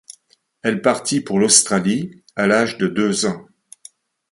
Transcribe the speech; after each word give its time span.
Elle 0.63 0.81
partit 0.81 1.21
pour 1.21 1.37
l'Australie 1.37 2.23
à 2.35 2.47
l'âge 2.47 2.79
de 2.79 2.87
deux 2.87 3.27
ans. 3.27 3.45